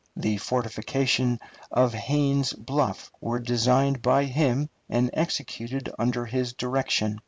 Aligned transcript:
The 0.15 0.37
fortifications 0.37 1.37
of 1.69 1.93
Haynes's 1.93 2.53
Bluff 2.53 3.11
were 3.21 3.37
designed 3.37 4.01
by 4.01 4.23
him 4.25 4.71
and 4.89 5.11
executed 5.13 5.93
under 5.99 6.25
his 6.25 6.53
direction. 6.53 7.19